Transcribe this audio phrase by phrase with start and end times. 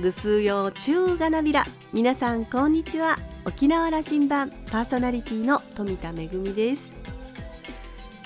[0.00, 1.64] ぐすうよ中がなびら。
[1.92, 3.16] 皆さんこんにちは。
[3.44, 6.92] 沖縄羅針盤パーソナリティの富田恵です。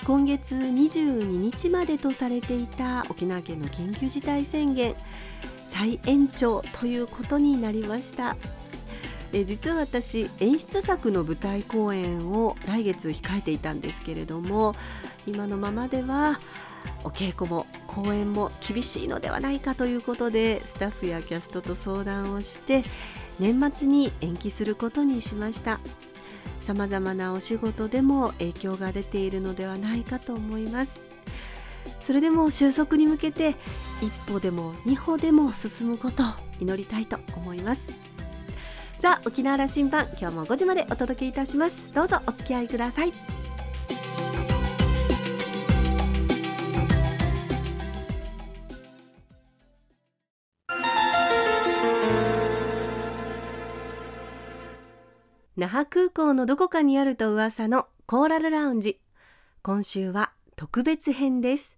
[0.05, 4.93] 今月22日までとされていた沖縄県の緊急事態宣言
[5.65, 8.35] 再延長ということになりました。
[9.33, 14.73] え実は私演出作の舞台公演を来月控えていたんですけれども
[15.25, 16.39] 今のままでは
[17.03, 22.83] お稽古も公演も厳しいのではないかということでスタッフやキャストと相談をして
[23.39, 25.79] 年末に延期することにしました。
[26.61, 31.01] さまざまなお仕事でも影響が出ているのではないかと思います。
[32.01, 33.55] それでも収束に向けて
[34.01, 36.25] 一歩でも二歩でも進むことを
[36.59, 37.87] 祈りたいと思います。
[38.97, 41.93] さあ沖縄羅針盤今日も5時までお届けいたします。
[41.93, 43.32] どうぞお付き合いください。
[55.55, 58.99] 那覇空港のどこかにあると噂のコーラルラウンジ
[59.61, 61.77] 今週は特別編です。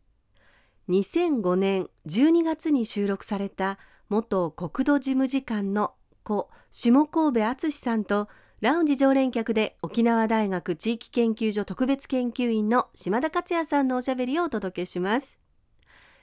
[0.87, 8.29] 2005年12月に収録された元国土事務次官の故下神戸敦さんと
[8.61, 15.37] ラウンジ常連客で沖縄大学地域研究所特別研究員の島田克也さんのおしゃべりをお届けします。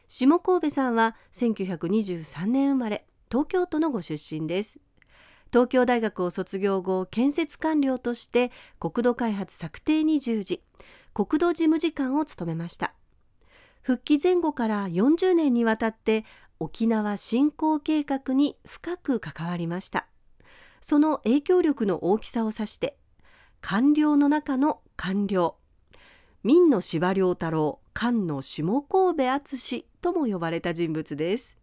[0.08, 4.80] 下神戸さんは1923年生まれ東京都のご出身です。
[5.52, 8.50] 東京大学を卒業後建設官僚として
[8.80, 10.62] 国土開発策定に従事。
[11.12, 12.94] 国土事務次官を務めました。
[13.82, 16.24] 復帰前後から40年にわたって
[16.58, 20.06] 沖縄振興計画に深く関わりました。
[20.80, 22.96] その影響力の大きさを指して
[23.60, 25.56] 官僚の中の官僚。
[26.44, 31.58] 民の司馬太郎官の下神戸敦とも呼ばれた人物です。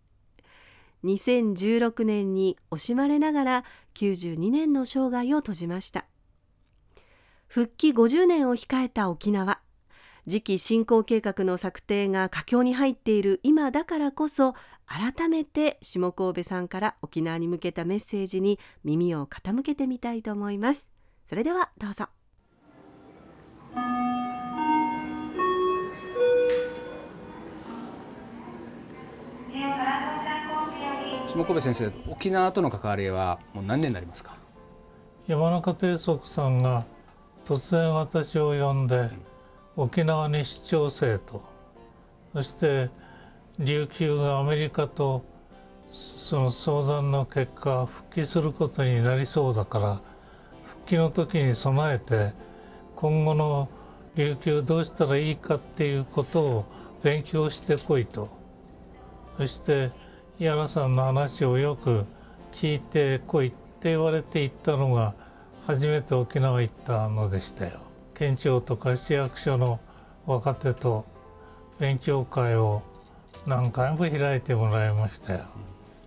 [1.03, 3.63] 2016年に惜しまれながら
[3.99, 6.05] 92年の生涯を閉じました。
[7.47, 9.59] 復帰50年を控えた沖縄。
[10.25, 14.53] 次期振興計画の策定が佳境に入っている今だからこそ
[14.85, 20.89] 改めて下神戸さんから沖縄に向けたメッセージに耳を傾けてみたいと思います。
[21.25, 22.18] それではどうぞ。
[31.39, 34.35] 下神戸先生沖縄との関わりはもう何年になりますか？
[35.25, 36.85] 山中定則さんが
[37.45, 39.09] 突然私を呼んで
[39.77, 41.41] 沖縄に出張生と
[42.33, 42.89] そして
[43.57, 45.23] 琉球がアメリカと
[45.87, 50.01] その相談の結果復帰することになりそうだから
[50.65, 52.33] 復帰の時に備えて
[52.97, 53.69] 今後の
[54.15, 56.65] 琉球どうしたらいいかっていうことを
[57.01, 58.27] 勉強してこいと。
[59.37, 59.91] そして
[60.41, 62.05] 井原さんの話をよく
[62.53, 65.13] 聞いてこいって言われて行ったのが
[65.67, 67.81] 初めて沖縄行ったのでしたよ。
[68.13, 69.81] 県庁とか市役所の
[70.25, 71.05] 若手と
[71.77, 72.83] 勉強会を
[73.45, 75.43] 何回も開いてもらいましたよ。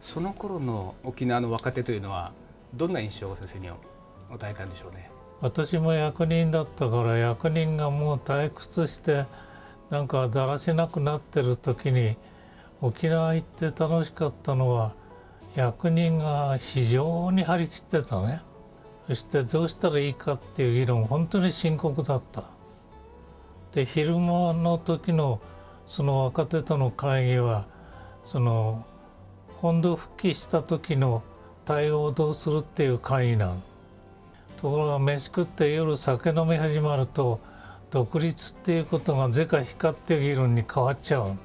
[0.01, 2.33] その頃の沖縄の若手というのは
[2.73, 3.79] どんな印象を先生に与
[4.51, 5.11] えたんでしょうね？
[5.43, 9.27] 私も役人だったから役人がもう退屈して
[9.91, 12.17] なんかだらしなくなってる時に
[12.83, 14.97] 沖縄行って楽しかったのは
[15.55, 18.43] 役人が非常に張り切ってたね。
[19.07, 22.43] そしてどうしたらいいかっていう議論本当に深刻だった。
[23.71, 25.41] で昼間の時の
[25.87, 27.67] その若手との会議は
[28.25, 28.85] その
[29.61, 31.23] 本土復帰した時の
[31.65, 33.63] 対応をどうするっていう会議なの
[34.57, 37.41] ところが飯食って夜酒飲み始まると
[37.93, 41.37] 独立っていうことが是か非かっていう議論に変わっちゃう。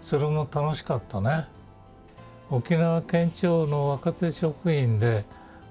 [0.00, 1.46] それも楽しかったね。
[2.50, 5.24] 沖縄県庁の若手職員で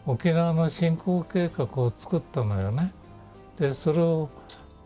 [0.06, 2.94] 沖縄の振興計画を作ったのよね。
[3.57, 4.29] でそれを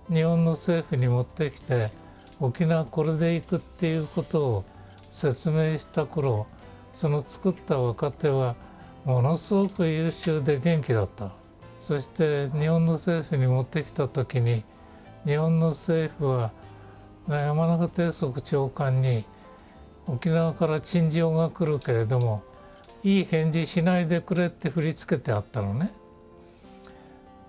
[0.09, 1.91] 日本の政府に持ってきて
[2.39, 4.65] 沖縄これで行くっていうことを
[5.09, 6.47] 説明した頃
[6.91, 8.55] その作った若手は
[9.05, 11.31] ものすごく優秀で元気だった。
[11.79, 14.63] そして日本の政府に持ってきた時に
[15.25, 16.51] 日本の政府は
[17.27, 19.25] 山中定則長官に
[20.07, 22.43] 沖縄から陳情が来るけれども
[23.03, 25.93] いい返事しないでくれって振り付けてあったのね。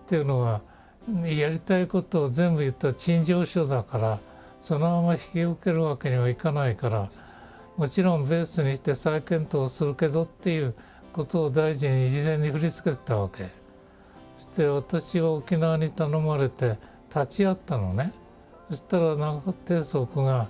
[0.05, 0.61] っていうのは
[1.25, 4.21] やりたいことを全部言った陳情書だから
[4.59, 7.11] そのまま引き受けるわけにはいかないから
[7.77, 10.75] もちろんベースにして再検討するけどっていう
[11.13, 13.45] ことを大臣に事前に振り付けてたわけ。
[14.39, 16.77] そして私は沖縄に頼まれて
[17.09, 18.13] 立ち会ったのね。
[18.71, 20.49] そしたら長定則が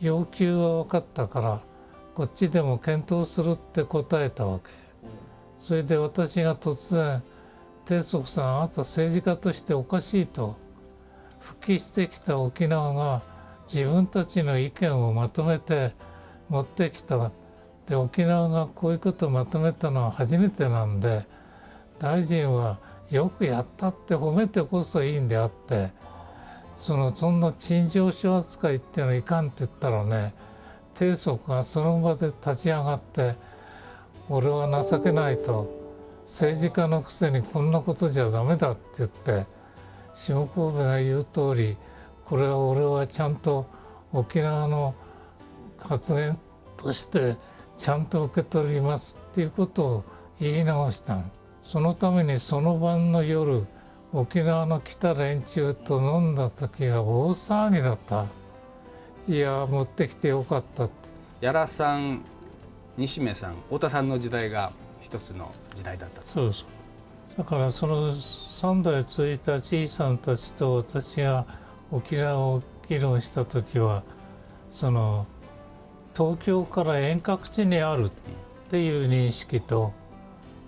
[0.00, 1.60] 要求は分かったから
[2.14, 4.70] こっちでも検討するって答えたわけ。
[5.58, 7.22] それで私が突然
[7.86, 10.56] 「貞則さんあなた政治家としておかしい」と
[11.40, 13.22] 復帰してきた沖縄が
[13.72, 15.94] 自分たちの意見をまとめて
[16.48, 17.30] 持ってきた。
[17.86, 21.24] で沖縄がこういうことをまとめたのは初めてなんで
[21.98, 22.78] 大臣は
[23.10, 25.90] よくやったって褒めてこそいいんであって
[26.76, 30.34] そのそんな陳情書扱いっていうのはいかんって言ったらね
[30.94, 33.34] 定則がその場で立ち上がって
[34.28, 35.68] 「俺は情けない」と
[36.26, 39.46] 「政治家のくせにこんなことじゃダメだ」って言って
[40.14, 41.78] 下神戸が言う通り
[42.24, 43.66] これは俺はちゃんと
[44.12, 44.94] 沖縄の
[45.78, 46.38] 発言
[46.76, 47.36] として
[47.78, 50.04] ちゃんと受け取りますっていうことを
[50.40, 51.20] 言い直した
[51.62, 53.66] そのためにその晩の夜
[54.12, 58.26] 沖縄の来た連中と飲んだ時は大騒ぎだった。
[59.28, 61.10] いや持ってきてよかったって。
[61.40, 62.22] 屋良さん
[62.96, 66.68] 西目さん太田さんの時代が一つの時代だったそうそう。
[67.36, 71.44] だからその3代続いたじいさんたちと私が
[71.90, 74.02] 沖縄を議論した時は
[74.70, 75.26] その
[76.16, 78.10] 東京から遠隔地にあるっ
[78.70, 79.92] ていう認識と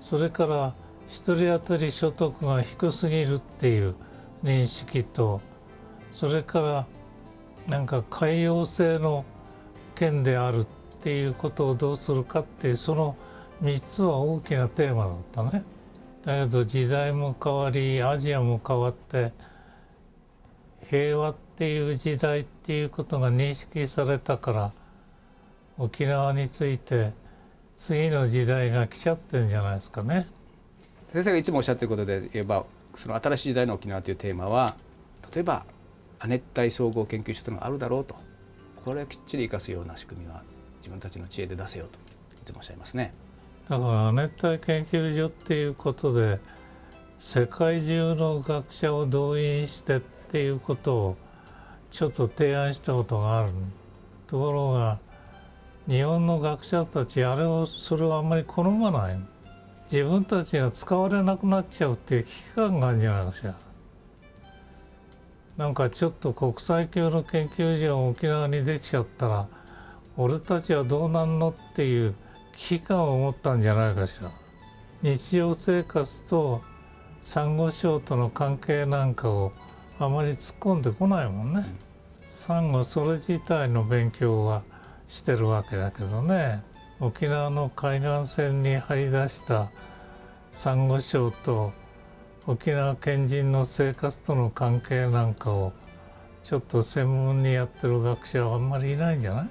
[0.01, 0.75] それから
[1.09, 3.95] 1人当たり所得が低すぎるっていう
[4.45, 5.41] 認識と
[6.13, 6.87] それから
[7.67, 9.25] なんか海洋性の
[9.95, 10.67] 県であるっ
[11.01, 13.17] ていうことをどうするかっていうその
[13.63, 15.65] 3つは大きなテーマだったね。
[16.25, 19.33] だけど時代も変わりアジアも変わって
[20.89, 24.73] 平和っていう時代っていうことが認識されたから
[25.79, 27.13] 沖縄について
[27.75, 30.27] 次の時代が来ちゃってるんじゃないですかね。
[31.09, 32.65] 先生がいつもおっしゃってることで言えば
[32.95, 34.77] その新しい時代の沖縄というテーマは
[35.35, 35.65] 例えば
[36.21, 38.17] 亜熱帯総合研究所というのがあるだろうと。
[38.85, 40.43] これをきっちり生かすような仕組みは
[40.79, 41.99] 自分たちの知恵で出せようと
[42.37, 43.13] いつもおっしゃいますね。
[43.69, 46.41] だから亜熱帯研究所っていうことで
[47.19, 51.17] 世界中の学者を動員してっていうことを
[51.91, 53.53] ちょっと提案したことがある。
[54.27, 54.99] ところが
[55.87, 59.19] 日本の学者たちあれをそれをあんまり好まない。
[59.91, 63.55] 自分たちが使われなくなっちゃうっていう危機感があるんじゃないかしら
[65.57, 69.49] なんかちょっと国際級の研究所が沖縄にできちゃったら
[70.17, 72.15] 俺たちはどうなんのっていう
[72.57, 74.31] 危機感を持ったんじゃないかしら。
[75.01, 76.61] 日常生活と
[77.21, 79.53] サンゴ礁との関係なんかを
[80.01, 81.65] あまり突っ込んでこないもんね、
[82.25, 84.65] サンゴそれ自体の勉強は
[85.07, 86.65] してるわけだけどね。
[87.01, 89.71] 沖縄の海岸線に張り出した
[90.51, 91.73] サンゴ礁と
[92.45, 95.73] 沖縄県人の生活との関係なんかを
[96.43, 99.49] ちょっと専門にやってる学者はあんまりいないんじゃない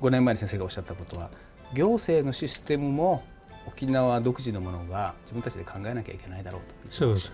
[0.00, 1.30] ？5年前に先生がおっしゃったことは
[1.72, 3.22] 行政のシステムも
[3.68, 7.32] 沖縄独自のものが自分たちで考えなきゃいけないだろうとそうです。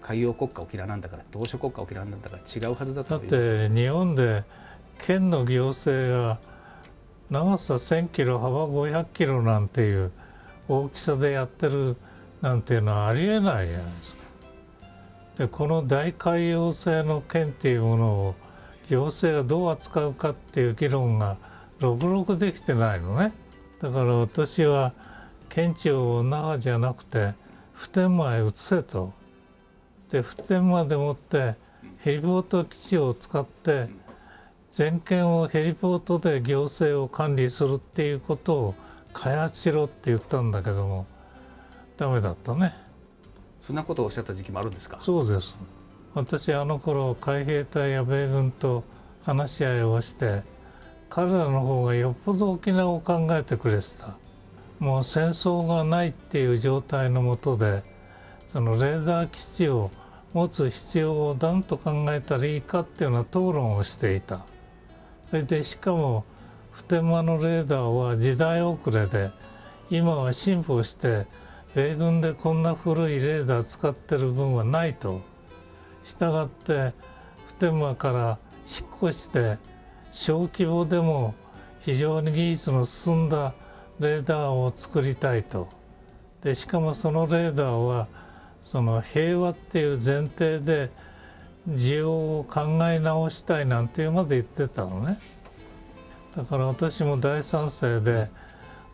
[0.00, 4.44] 海洋国家沖縄なんだから同諸国家沖縄なんだから違うはずだとだって日本で
[4.98, 6.38] 県の行政が
[7.34, 10.12] 長さ1,000キロ幅500キロなんていう
[10.68, 11.96] 大きさでやってる
[12.40, 14.22] なんていうのはありえないじゃないですか。
[15.38, 18.34] でこの大海洋性の県っていうものを
[18.88, 21.36] 行政がどう扱うかっていう議論が
[21.80, 23.32] ろくろくできてないのね。
[23.82, 24.92] だから私は
[25.48, 27.34] 県庁を那覇じゃなくて
[27.72, 29.12] 普天間へ移せと。
[30.08, 31.56] で普天間でもって
[31.98, 33.88] ヘリポート基地を使って
[34.76, 38.74] 全県をヘリポートで行政を管理するっていうことを
[39.12, 41.06] 開発しろって言ったんだけども
[41.96, 42.74] ダメだったね。
[43.62, 44.98] そんなことをおっしゃった時期もあるんですか？
[45.00, 45.54] そうです。
[46.14, 48.82] 私あの頃海兵隊や米軍と
[49.22, 50.42] 話し合いをして
[51.08, 54.18] 彼らの方がよっぽど沖縄を考えてくれてた。
[54.80, 57.84] もう戦争がないっていう状態のもとで
[58.48, 59.92] そのレーダー基地を
[60.32, 64.44] 持つ必要を何と考えたらいいかっていうような討論をしていた
[65.34, 66.24] それでしかも
[66.70, 69.32] 普天間のレーダーは時代遅れで
[69.90, 71.26] 今は進歩して
[71.74, 75.22] 米軍でこんな古いレーダー使ってる分はないと。
[76.04, 76.92] したがって
[77.48, 78.38] 普天間から
[78.68, 79.58] 引っ越して
[80.12, 81.34] 小規模でも
[81.80, 83.54] 非常に技術の進んだ
[83.98, 85.68] レーダーを作りたいと。
[86.44, 88.06] でしかもそのレーダーは
[88.62, 90.92] その平和っていう前提で
[91.68, 95.18] 需要を考え直したいなんてまで言ってたのね。
[96.36, 98.28] だから私も大賛成で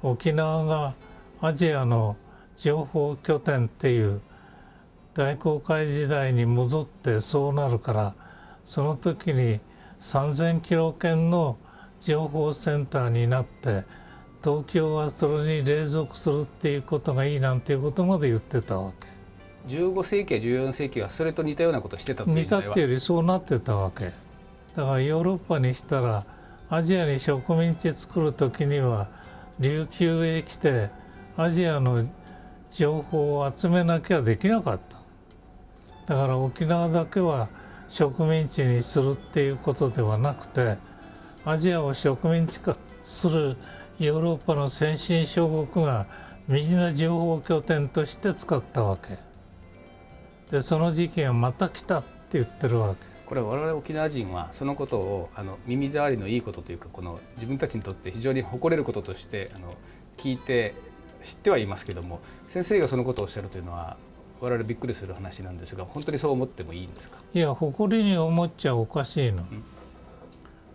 [0.03, 0.95] 沖縄が
[1.41, 2.17] アジアの
[2.57, 4.21] 情報拠点っていう
[5.15, 8.15] 大航海時代に戻ってそうなるから
[8.65, 9.61] その時に
[10.01, 11.59] 3,000キロ圏の
[12.01, 13.85] 情報センターになって
[14.43, 19.20] 東京はそれに隷属するっていうことがいいなんていうことまで言ってたわけ。
[19.69, 24.13] 15世紀や14世紀はそれと似たようなことしてたという似たっていうよりそうなってたわけ。
[24.75, 26.25] だからヨーロッパにしたら
[26.69, 29.09] アジアに植民地作る時には
[29.59, 30.91] 琉球へ来て
[31.37, 32.07] アジアの
[32.71, 35.01] 情報を集めなきゃできなかった。
[36.07, 37.49] だから沖縄だけは
[37.89, 40.79] 植民地にするっていうことではなくて
[41.45, 43.57] アジアを植民地化する
[43.99, 46.07] ヨーロッパの先進諸国が
[46.49, 49.30] みんな情報拠点として使ったわけ。
[50.51, 53.01] でその時期がまた来たって言ってるわけ。
[53.27, 59.75] これは我々沖縄人はそのことをあの耳障りのいいことというかこの自分たちにとって非常に誇れることとしてあの
[60.17, 60.75] 聞いて
[61.23, 63.97] 知ってはいますけども先生がそのことをおっしゃるというのは
[64.41, 67.19] 我々びっくりする話なんですが本当にそう思ってもいいんですか？
[67.33, 69.45] いや誇りに思っちゃおかしいの、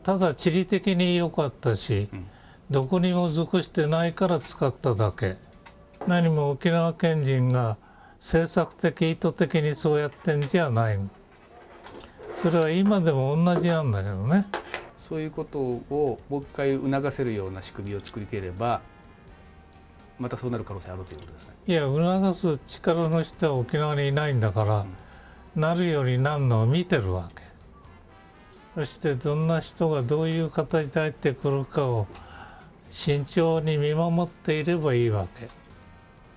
[0.04, 2.26] ただ地理的に良かったし、うん。
[2.72, 5.36] どこにも属してないから使っただけ。
[6.08, 7.78] 何も沖縄県人が
[8.20, 11.10] 政策的意図的にそうやってんじゃないの。
[12.36, 14.48] それは今でも同じなんだけどね。
[14.98, 18.82] そういうことをもう一回促せるような仕組みを作りていれば
[20.18, 21.54] またそうなる可能性あるということですね。
[21.68, 24.86] いや促す力の人は沖縄にいないんだから、
[25.56, 27.44] なるよりなんのを見てるわけ。
[28.76, 32.08] そしてどんな人がどういう形で入ってくるかを
[32.92, 35.48] 慎重に見守っていればいいわけ。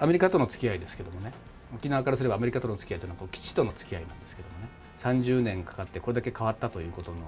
[0.01, 1.33] アメリカとの付き合いですけどもね
[1.75, 4.69] 沖縄からすればアメリカとの付き合いというのはこう基地との付き合いなんですけどもね。
[4.97, 7.19] 30年かかってこれだけ変わったということの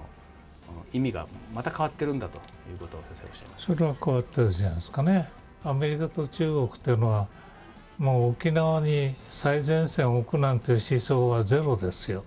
[0.93, 3.73] 意味がまた変わってるんだということを先生おっしゃいました。
[3.73, 5.29] それは変わってるじゃないですかね。
[5.63, 7.27] アメリカと中国っていうのは
[7.97, 12.23] もう沖縄に最前線を置くなんていう思想はゼロですよ。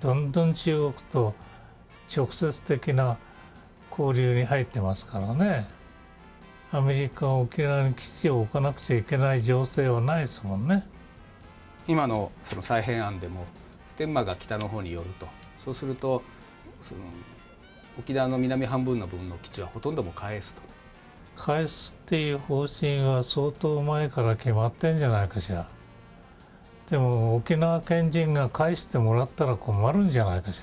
[0.00, 1.34] どんどん中国と
[2.14, 3.18] 直接的な
[3.90, 5.66] 交流に入ってますからね。
[6.70, 10.86] アメリカは沖縄に基地を置かなくちゃいけない情勢はないですもんね。
[11.86, 13.44] 今のその再編案でも
[13.88, 15.28] 普天間が北の方に寄ると。
[15.64, 16.22] そうすると
[16.82, 17.00] その
[17.98, 20.62] 沖縄の南半分の分の基地はほとんども返すと。
[21.36, 25.66] 返すっていう方針は相当前から決まってんじゃないかしら。
[26.88, 30.62] でも沖縄県人が返してもらったら困るんじゃないかし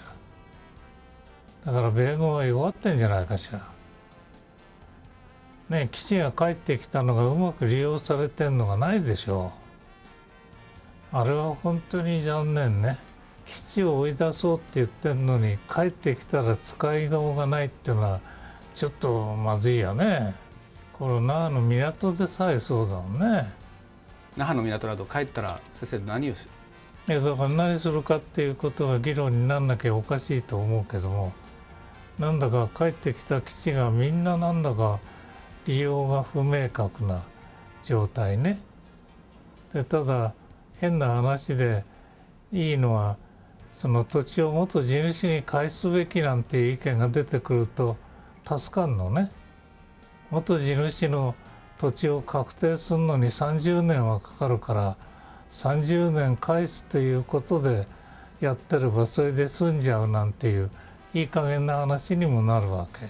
[1.65, 1.71] ら。
[1.71, 3.67] だから米軍は弱ってんじゃないかしら。
[5.69, 9.60] ね基地が帰ってきたのがうまく利用されてんのがないでしょう。
[11.13, 12.97] あれは本当に残念ね。
[13.45, 18.21] 基地を追い出そうって言ってんのに帰ってきたら使いようがないっていうのは
[18.73, 20.33] ちょっとまずいよね。
[20.93, 23.51] この那覇の港でさえそうだもんね。
[24.37, 26.47] 那覇の港など帰ったら先生何をし
[27.07, 31.33] いやだから何するかっていうことが議論になんなきゃおかしいと思うけども
[32.19, 34.99] なんだか帰ってきた基地がみんななんだか
[35.65, 37.23] 利用が不明確な
[37.83, 38.61] 状態ね。
[39.73, 40.33] でただ
[40.81, 41.85] 変な話で
[42.51, 43.17] いいのは
[43.71, 47.97] その土地を元地主に返すべきなんていう意見が出てくると
[48.45, 49.31] 助かるのね。
[50.31, 51.35] 元地主の
[51.77, 54.97] 土地を確定するのに30年はかかるから
[55.51, 57.87] 30年返すということで
[58.39, 60.71] やってればそれで済んじゃうなんていう
[61.13, 63.07] いい加減な話にもなるわけ。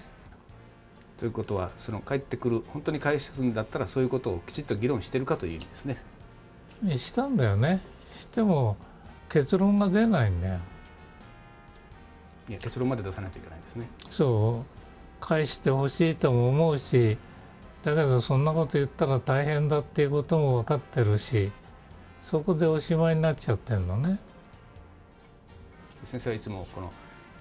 [1.16, 6.11] ということはその帰ってくる本当に返すんだったらそういうことをきちっと議論してるかという意味ですね。
[6.98, 7.80] したんだよね。
[8.12, 8.76] しても
[9.28, 10.58] 結論が出ないんだよ。
[12.48, 13.88] いや結論まで出さないといけないですね。
[14.10, 14.82] そう
[15.20, 17.16] 返してほしいとも思うし
[17.82, 21.52] だけどそんなこと言ったら大変だっていうことも分かってるし
[22.20, 24.18] そこでおしまいになっちゃってんのね。
[26.04, 26.92] 先生はいつもこの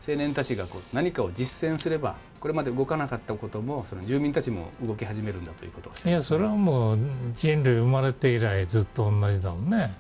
[0.08, 7.00] 青年たちがこう何かを実践すればこれまで動かなかったこともその住民たちも動き始めるんだということをいやそれはもう
[7.36, 9.94] 人類生まれて以来ずっと同じだもんね。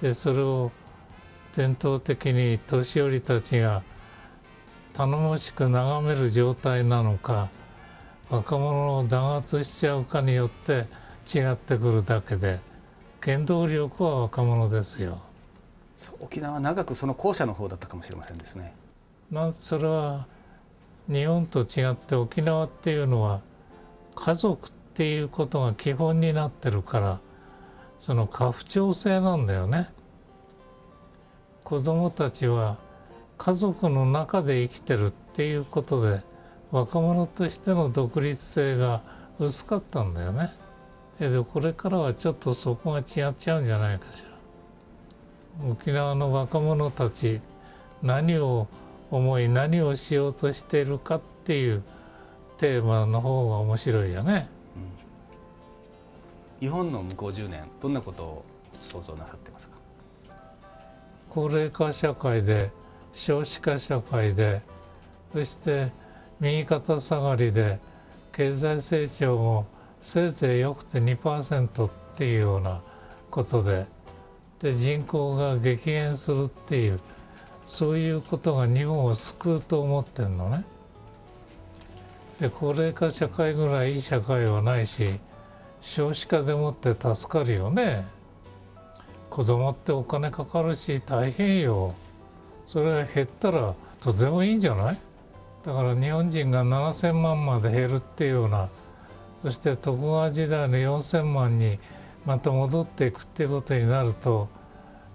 [0.00, 0.70] でそれを
[1.54, 3.82] 伝統的に年寄りたちが
[4.92, 7.48] 頼もしく眺める状態なのか
[8.28, 10.86] 若者を弾圧しちゃうかによって
[11.26, 12.60] 違ってくるだけで
[13.22, 15.22] 原動力は若者ですよ。
[16.20, 18.74] 沖縄は長くその後者の方だったかもしれませんですね。
[19.30, 20.26] なんそれは
[21.06, 23.40] 日本と違って沖縄っていうのは
[24.14, 27.20] 家族っていうことが基本になってるから
[27.98, 29.88] その家父長制なんだよね。
[31.64, 32.78] 子供たちは
[33.36, 36.22] 家族の中で生きてるっていうことで
[36.70, 39.02] 若者としての独立性が
[39.38, 40.50] 薄かったんだよね。
[41.18, 45.68] でこれからはちょっとそこが違っちゃうんじゃないかしら。
[45.70, 47.40] 沖縄の若者たち
[48.02, 48.68] 何を
[49.10, 51.82] 思い何をしようとしているかっていう
[52.58, 54.48] テーマの方が面白いよね。
[56.60, 58.44] 日本の向こう10年どんなことを
[58.82, 59.76] 想像なさってますか？
[61.30, 62.70] 高齢化社会で
[63.12, 64.60] 少子化社会で
[65.32, 65.92] そして
[66.40, 67.78] 右肩下がりで
[68.32, 69.66] 経済成長も
[70.00, 72.80] せいぜいよくて2%っていうような
[73.30, 73.86] ことで。
[74.58, 76.98] で人口が激減するっていう
[77.68, 80.64] そういうことが日本を救うと思ってんのね。
[82.40, 85.20] で高齢化社会ぐらいいい社会はないし
[85.82, 88.06] 少子化でもって助かるよね。
[89.28, 91.94] 子供ってお金かかるし大変よ。
[92.66, 94.98] それが減ったらとてもいいんじゃない？
[95.62, 98.70] だから日本人が7,000万まで減るっていうような
[99.42, 101.78] そして徳川時代の4,000万に
[102.24, 104.48] また戻っていくっていうことになると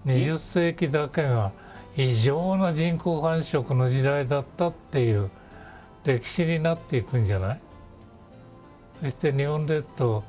[0.05, 1.51] 20世紀だけが
[1.95, 5.29] 異常な人口繁殖の時代だったっていう
[6.03, 7.61] 歴史になっていくんじゃない？
[9.01, 10.23] そして日本列島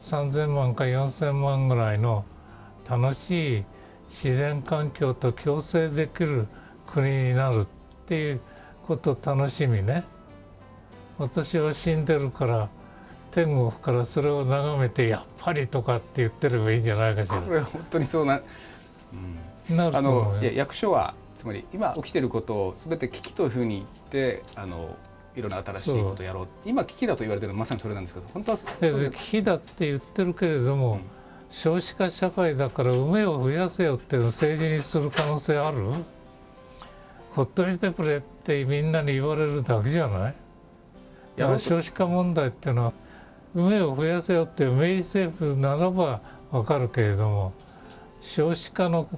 [0.00, 2.24] 3,000万か4,000万ぐらいの
[2.88, 3.64] 楽しい
[4.08, 6.46] 自然環境と共生できる
[6.86, 7.66] 国になるっ
[8.06, 8.40] ていう
[8.86, 10.04] こと楽しみね。
[11.18, 12.68] 私は死んでるから
[13.30, 17.42] 天国からそれを眺めてやっぱりとかって言ってればいいんじゃないかしら。
[17.42, 18.42] これ本当にそうな、うん、
[19.70, 24.96] あの役所はつまり今起きてることを全て危機というふうに言ってあの
[25.36, 26.48] いろんな新しいことをやろう。
[26.64, 31.00] 今危機だと言われてるのはまさにそれなんですけど本当は危機だって言ってるけれども、うん。
[31.50, 35.78] 少子化社会だから梅を増やせよっていうのを政治にする可能性ある？
[37.30, 40.34] ほっといてくれってみんなに言われるだけじゃない？
[41.36, 42.92] だから少子化問題っていうのは
[43.54, 46.20] 梅を増やせよっていう明治政府ならば
[46.50, 47.54] わかるけれども
[48.20, 49.08] 少子化の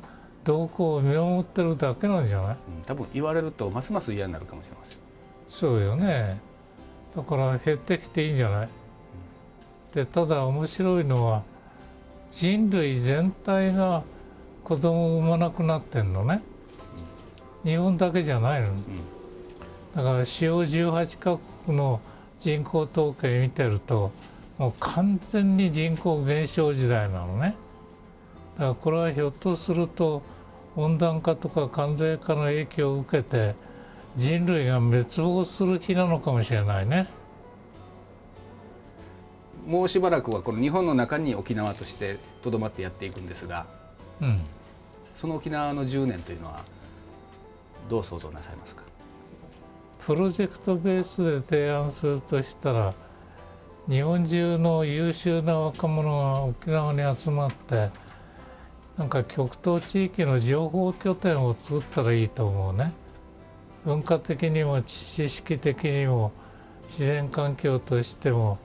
[0.45, 2.57] 動向を見守ってるだけなんじゃない？
[2.79, 4.97] うん多分言われるとますます嫌になるかもしれません。
[5.49, 6.41] そうよね。
[7.15, 8.69] だから減ってきていいんじゃない？
[9.93, 11.43] でただ面白いのは
[12.31, 14.05] 人類全体が
[14.63, 16.43] 子供を産まなくなってんのね。
[17.65, 18.69] 日本だけじゃないの。
[19.95, 22.01] だから主要18カ国の
[22.39, 24.13] 人口統計見てると
[24.57, 27.57] もう完全に人口減少時代なのね。
[28.57, 30.23] だからこれはひょっとすると
[30.83, 33.55] 温暖化とか寒冷化の影響を受けて
[34.17, 37.07] 人類が滅亡する日なのかもしれないね。
[39.67, 43.67] もうしばらくはこの日本の中に沖縄としてとどまってやっていくんですが
[44.21, 44.41] うん、
[45.15, 46.65] その沖縄の10年というのは
[47.89, 48.83] どう想像なさいますか？
[50.05, 52.95] プロジェクトベースで提案するとしたら
[53.89, 57.91] 日本中の優秀な若者が沖縄に集まって
[59.01, 62.93] なんか極東地域の情報拠点を作ったらいいと思うね。
[63.87, 66.33] 文化的にも知識的にも
[66.87, 68.59] 自然環境としても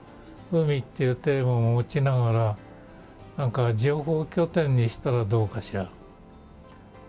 [0.52, 2.56] 海っていうテーマも持ちながら
[3.38, 5.88] なんか情報拠点にしたらどうかしら。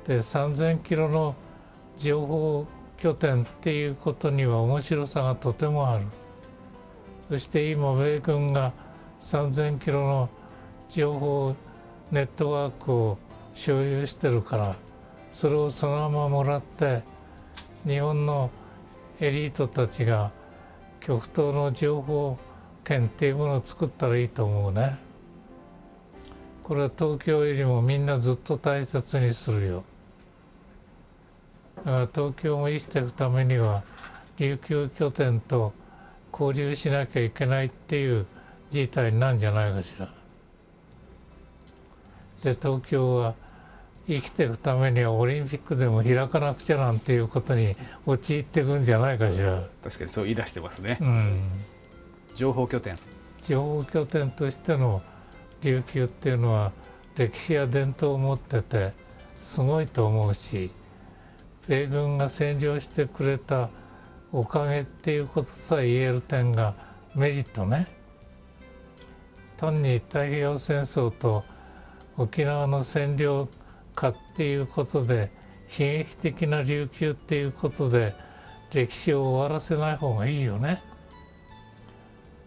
[0.06, 1.36] で3,000キロの
[1.98, 2.66] 情報
[2.98, 6.06] 拠点っていうことには面白さがとてもある。
[7.28, 8.72] そして今米軍が
[9.20, 10.30] 3,000キロの
[10.88, 11.56] 情報
[12.12, 13.18] ネットワークを
[13.54, 14.76] 所有してるから
[15.30, 17.04] それをそのままもらって
[17.86, 18.50] 日本の
[19.20, 20.32] エリートたちが
[21.00, 22.38] 極東の情報
[22.84, 24.98] 圏っていうものを作ったらいいと思うね。
[26.64, 29.84] これは東京よりもみんなずっと大切にするよ。
[31.78, 33.84] だから東京も生きていくためには
[34.38, 35.74] 琉球拠点と
[36.32, 38.26] 交流しなきゃいけないっていう
[38.70, 40.17] 事態なんじゃないかしら。
[42.44, 43.36] で東京は
[44.08, 49.64] 生きていくためにはオリンピックでも開かなくちゃなんていうことに陥っていくんじゃないかしら。
[49.84, 51.42] 確かにそう言い出してますねうん、
[52.36, 52.96] 情報拠点
[53.42, 55.02] 情報拠点としての
[55.62, 56.72] 琉球っていうのは
[57.16, 58.94] 歴史や伝統を持ってて
[59.40, 60.72] すごいと思うし
[61.68, 63.70] 米軍が占領してくれた
[64.32, 66.76] おかげっていうことさえ言える点が
[67.16, 67.88] メリットね。
[69.58, 71.44] 単に太平洋戦争と
[72.18, 73.48] 沖縄の占領
[73.94, 75.32] 下っていうことで
[75.78, 78.16] 悲劇的な琉球っていうことで
[78.74, 80.82] 歴史を終わらせない方がいいよね。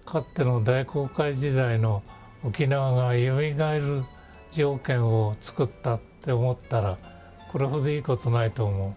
[0.05, 2.03] かつての大航海時代の
[2.43, 4.03] 沖縄がよみがえる
[4.51, 6.99] 条件を作ったって思ったら
[7.49, 8.95] これほどいいことないと思う。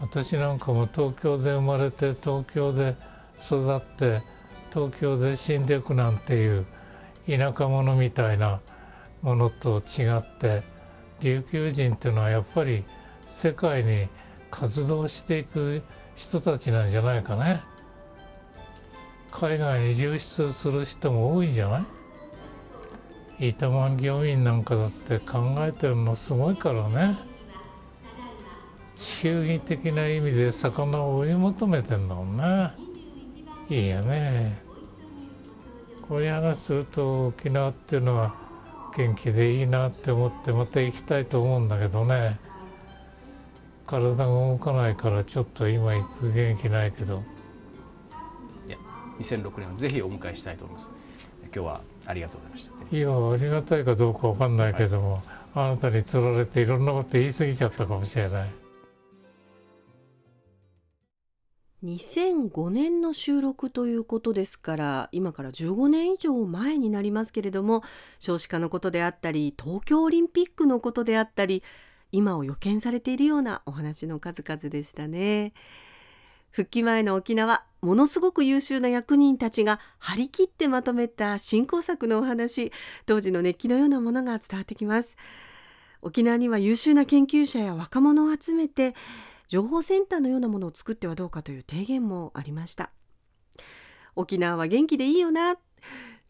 [0.00, 2.96] 私なんかも東京で生まれて東京で
[3.38, 4.22] 育って
[4.72, 6.66] 東京で死んでいくなんていう
[7.28, 8.60] 田舎者みたいな
[9.22, 10.62] ものと違って
[11.20, 12.84] 琉球人っていうのはやっぱり
[13.26, 14.08] 世界に
[14.50, 15.82] 活動していく
[16.16, 17.62] 人たちなんじゃないかね。
[19.30, 21.86] 海外に流出する人も多いんじゃな
[23.38, 23.48] い？
[23.48, 27.16] 糸満漁民なんかだって考えてるのすごいからね。
[28.94, 32.72] 地球儀的な意味で魚を追い求めてんだもんね。
[33.70, 34.60] いいよね。
[36.06, 38.34] こういう話すると沖縄っていうのは
[38.96, 42.38] 元気でいいなって思ってまた行きたいと思うんだけどね。
[43.86, 47.22] 体が動かないからちょっと今行く元気ないけど。
[48.68, 48.76] いや
[49.18, 50.90] 2006年をぜひお迎えしたいと思います。
[51.44, 52.96] 今日はありがとうございました。
[52.96, 55.22] いやありがたいかどうかわかんないけども、はい、
[55.54, 58.48] あなたにつられていろんなこと言い過ぎちゃったかもしれない
[61.84, 67.82] 2005年の収録ということですから今から15年以上前になりますけれども
[68.20, 71.62] 少子化のことであったり東京オリンピックのことであったり
[72.12, 75.54] 今を予見されているようなお話の数々でしたね。
[76.50, 82.72] 復帰前の沖縄ものすごく優秀な役人たちが張り切ってまとめた新興作のお話
[83.06, 85.16] 当時の熱気のようなものが伝わってきます
[86.02, 88.94] 沖縄には優秀な研究者や若者を集めて
[89.48, 92.90] 情報センターのようなものを作ってはどうかという提言もありました
[94.16, 95.56] 沖縄は元気でいいよな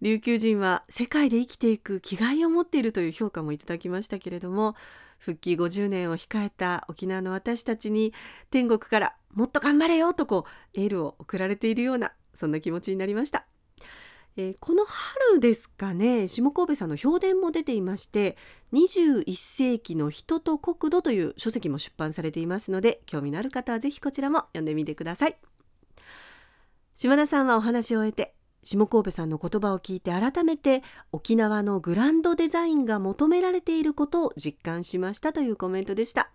[0.01, 4.75] 琉球人は世界で生きていく気概を持っているという評価もいただきましたけれども
[5.19, 8.13] 復帰50年を控えた沖縄の私たちに
[8.51, 10.45] 天国からもっと頑張れよとこ
[10.77, 13.47] うエールを送られているようなそんな気持ちになりました。
[14.37, 18.37] えー、この春ですかね下神戸さんの評伝も出ていまして
[18.73, 25.37] 21世紀の人と国土という書籍も出版されていますので興味のある方はぜひこちらも読んでみてください。
[26.95, 36.31] 島田さんはお話を終えて下神戸さんの言葉を聞いて改めて沖縄のグランドデザインが求められていることを実感しましたというコメントでした。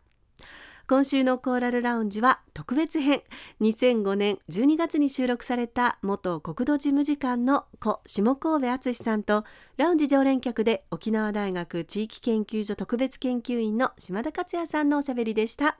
[0.89, 3.21] 今週のコーラルラウンジは特別編。
[3.59, 9.43] 2005年12月に収録された元国土事務次官の故下神戸敦さんと
[9.75, 15.77] ラウンジ常連客で沖縄大学地域研究所特別研究員の島田克也さんのおしゃべりでした。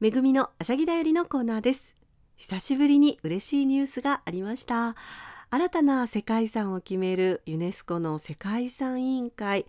[0.00, 1.94] めぐみのあしぎだよりのコーナーです。
[2.36, 4.96] 久しぶりに嬉しいニュースがありました。
[5.54, 9.66] 新たな世界遺産を決めるユネスコの世界遺産委員会。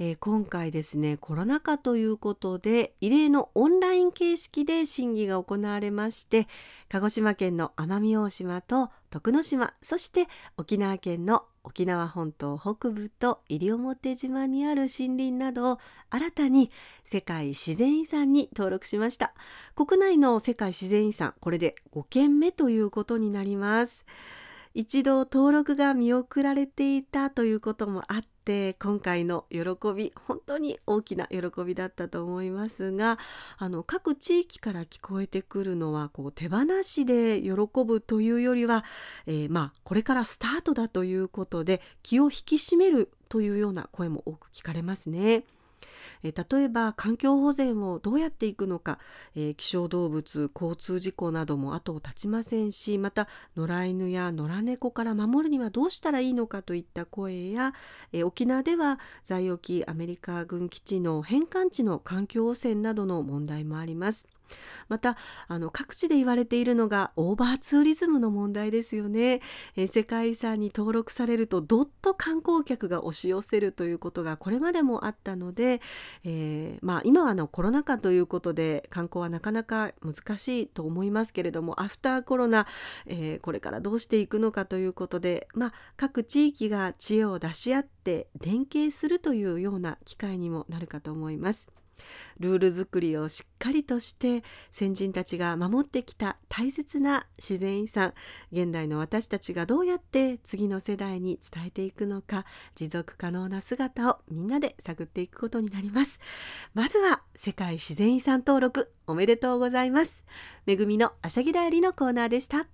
[0.00, 6.48] えー、今回ですねコロナ禍ということで異例のオンライン形式で審議が行われまして
[6.88, 15.78] 鹿児島県の奄美大島と徳之島そして沖縄県の沖縄本島北部と西表島にある森林などを
[16.10, 16.72] 新たに
[17.04, 19.34] 世界自然遺産に登録しました。
[19.76, 24.04] 国内の世界自然遺産これで5件目ということになります。
[24.74, 29.60] 一度登録が見送られていたということもあって今回の喜
[29.94, 33.18] び本当に大きな喜びだったと思いますが
[33.58, 37.52] あの各地域から聞こえてくるのはこう手放しで喜
[37.84, 38.84] ぶというよりは、
[39.26, 45.44] えー、まあこれからスタートだということで気を引き締めるというような声も多く聞かれますね。
[46.22, 48.98] え例えば環境保全をどうやっていくのか、
[49.34, 57.74] え、希少動物交通事故なども後を絶ちませんしまた野良犬や野良猫から守るにはどうしたらいいのかといった声や、
[58.12, 64.28] え、沖縄では在沖アメリカ軍基地の返還地の環境汚染などの問題もあります。
[64.88, 65.16] また
[65.48, 69.40] あの各地で言われているのがオーバーツーリズムの問題ですよね、
[69.76, 75.80] え世界遺産に登録されるとどっと観光客が押し寄せるということがこれまでもあったので、
[76.24, 82.66] えー、まあ、今はのコロナ禍ということで観光はなかなか難しいと思いますけれどもアフターコロナ、
[83.06, 91.81] えー、これからどうしていくのかということで、まあ、各地域が知恵を出し合って連携するというような機会にもなるかと思います。
[92.38, 98.14] ルール作りをしっかりとして先人たちが守ってきた大切な自然遺産
[98.50, 106.20] 現代の私たちがどうやって次の世代に伝えていくのか持続可能な姿をみんなで探っていくことになります。
[106.74, 110.24] まずは世界自然遺産登録おめでとうございます。
[110.66, 112.66] めぐみのあしゃぎだよりのコーナーでした。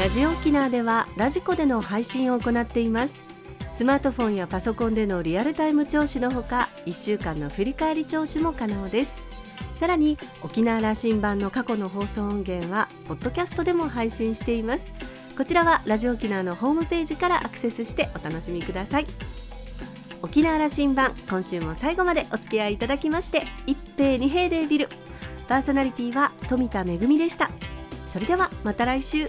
[0.00, 3.29] ラジオ沖縄ではラジコでの配信を行っています。
[3.80, 9.22] スマートフォンやパソコンでのリアルタイム聴取のほか1週間の振り返り聴取も可能です。
[9.74, 14.92] さらに沖縄羅針盤の過去の放送音源はポッドキャストでも配信しています。
[15.34, 19.06] こちらはラジオ沖縄のホームページからアクセスしてお楽しみください。
[20.20, 24.88] 沖縄羅針盤今週も最後までお付き合いいただきまして一平二平デービル。
[25.48, 27.48] パーソナリティは富田恵でした。
[28.12, 29.26] それではまた来週。